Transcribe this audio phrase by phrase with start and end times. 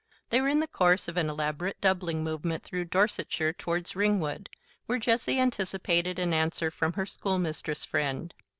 [0.31, 4.49] They were in the course of an elaborate doubling movement through Dorsetshire towards Ringwood,
[4.87, 8.33] where Jessie anticipated an answer from her schoolmistress friend.